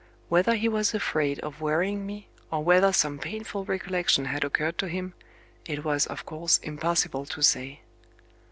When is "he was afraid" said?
0.55-1.39